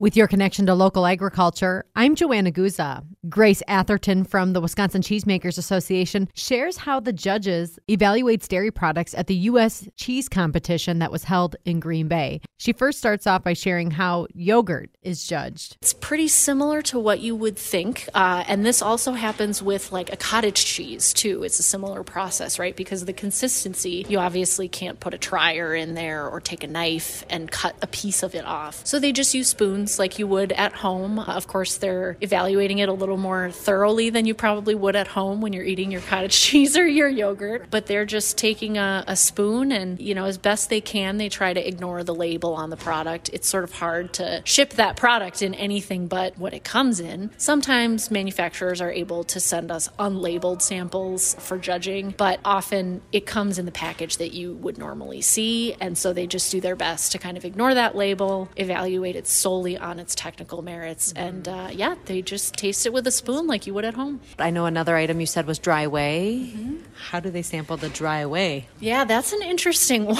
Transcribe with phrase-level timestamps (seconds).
[0.00, 3.04] With your connection to local agriculture, I'm Joanna Guza.
[3.28, 9.26] Grace Atherton from the Wisconsin Cheesemakers Association shares how the judges evaluates dairy products at
[9.26, 9.86] the U.S.
[9.96, 12.40] cheese competition that was held in Green Bay.
[12.56, 15.76] She first starts off by sharing how yogurt is judged.
[15.82, 20.10] It's pretty similar to what you would think, uh, and this also happens with like
[20.10, 21.42] a cottage cheese too.
[21.42, 22.74] It's a similar process, right?
[22.74, 27.22] Because the consistency, you obviously can't put a trier in there or take a knife
[27.28, 28.80] and cut a piece of it off.
[28.86, 31.18] So they just use spoons like you would at home.
[31.18, 35.40] Of course, they're evaluating it a little more thoroughly than you probably would at home
[35.40, 37.66] when you're eating your cottage cheese or your yogurt.
[37.70, 41.28] But they're just taking a, a spoon and, you know, as best they can, they
[41.28, 43.30] try to ignore the label on the product.
[43.32, 47.30] It's sort of hard to ship that product in anything but what it comes in.
[47.36, 53.58] Sometimes manufacturers are able to send us unlabeled samples for judging, but often it comes
[53.58, 55.74] in the package that you would normally see.
[55.80, 59.26] And so they just do their best to kind of ignore that label, evaluate it
[59.26, 61.12] solely on its technical merits.
[61.14, 64.20] And uh, yeah, they just taste it with a spoon like you would at home.
[64.38, 66.52] I know another item you said was dry whey.
[66.54, 66.76] Mm-hmm.
[67.10, 68.68] How do they sample the dry whey?
[68.78, 70.16] Yeah, that's an interesting one.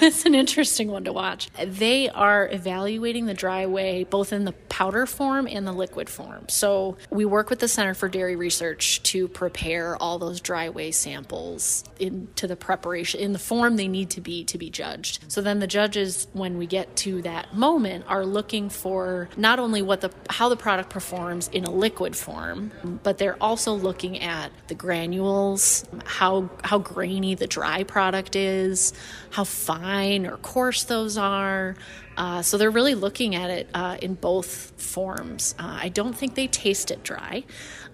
[0.00, 1.48] that's an interesting one to watch.
[1.64, 6.48] They are evaluating the dry whey both in the powder form and the liquid form.
[6.48, 10.90] So we work with the Center for Dairy Research to prepare all those dry whey
[10.90, 15.24] samples into the preparation in the form they need to be to be judged.
[15.28, 19.01] So then the judges, when we get to that moment, are looking for
[19.36, 22.70] not only what the how the product performs in a liquid form,
[23.02, 28.92] but they're also looking at the granules, how how grainy the dry product is,
[29.30, 31.76] how fine or coarse those are.
[32.16, 35.54] Uh, so they're really looking at it uh, in both forms.
[35.58, 37.44] Uh, I don't think they taste it dry.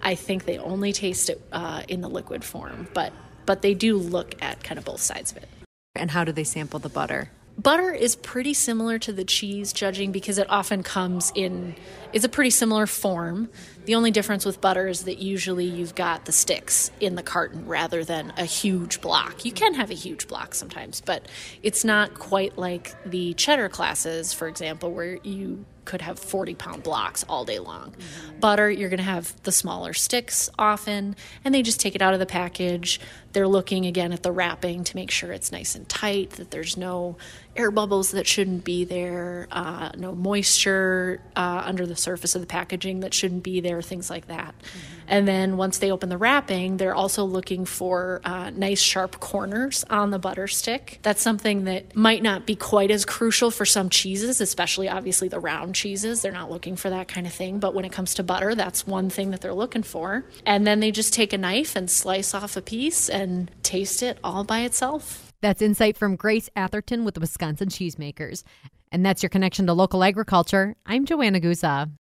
[0.01, 3.13] I think they only taste it uh, in the liquid form, but
[3.45, 5.49] but they do look at kind of both sides of it.
[5.95, 7.31] And how do they sample the butter?
[7.61, 11.75] Butter is pretty similar to the cheese judging because it often comes in
[12.11, 13.49] it's a pretty similar form.
[13.85, 17.67] The only difference with butter is that usually you've got the sticks in the carton
[17.67, 19.45] rather than a huge block.
[19.45, 21.27] You can have a huge block sometimes but
[21.61, 26.83] it's not quite like the cheddar classes for example where you could have 40 pound
[26.83, 27.91] blocks all day long.
[27.91, 28.39] Mm-hmm.
[28.39, 32.13] Butter, you're going to have the smaller sticks often, and they just take it out
[32.13, 32.99] of the package.
[33.33, 36.77] They're looking again at the wrapping to make sure it's nice and tight, that there's
[36.77, 37.17] no
[37.55, 42.47] air bubbles that shouldn't be there, uh, no moisture uh, under the surface of the
[42.47, 44.55] packaging that shouldn't be there, things like that.
[44.59, 44.99] Mm-hmm.
[45.09, 49.83] And then once they open the wrapping, they're also looking for uh, nice sharp corners
[49.89, 50.99] on the butter stick.
[51.01, 55.39] That's something that might not be quite as crucial for some cheeses, especially obviously the
[55.39, 56.21] round cheeses.
[56.21, 57.59] They're not looking for that kind of thing.
[57.59, 60.25] But when it comes to butter, that's one thing that they're looking for.
[60.45, 64.19] And then they just take a knife and slice off a piece and taste it
[64.23, 65.31] all by itself.
[65.41, 68.43] That's insight from Grace Atherton with the Wisconsin Cheesemakers.
[68.91, 70.75] And that's your connection to local agriculture.
[70.85, 71.89] I'm Joanna Guza.